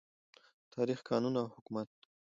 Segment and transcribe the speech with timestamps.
[0.73, 1.89] تاریخ، قانون او حکومت